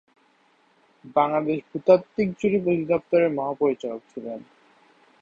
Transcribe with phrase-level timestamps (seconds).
[1.15, 4.39] বাংলাদেশ ভূতাত্ত্বিক জরিপ অধিদপ্তরের মহাপরিচালক ছিলেন।